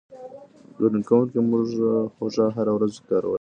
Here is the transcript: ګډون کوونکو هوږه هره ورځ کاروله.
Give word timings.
ګډون 0.79 1.03
کوونکو 1.09 1.39
هوږه 2.17 2.45
هره 2.55 2.71
ورځ 2.77 2.93
کاروله. 3.07 3.29